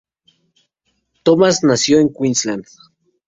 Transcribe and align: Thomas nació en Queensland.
Thomas 1.23 1.63
nació 1.63 1.99
en 1.99 2.11
Queensland. 2.11 2.65